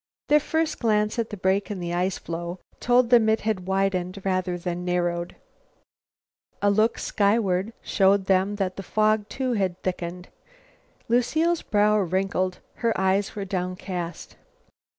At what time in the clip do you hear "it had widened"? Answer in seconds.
3.29-4.19